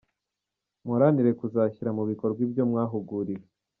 Muharanire 0.83 1.31
kuzashyira 1.39 1.89
mu 1.97 2.03
bikorwa 2.11 2.39
ibyo 2.45 2.63
mwahuguriwe”. 2.71 3.45